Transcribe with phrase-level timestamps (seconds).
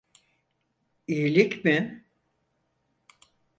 [1.07, 2.05] İyilik mi?